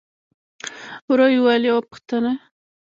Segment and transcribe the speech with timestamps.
[1.09, 2.31] ورو يې وويل: يوه پوښتنه!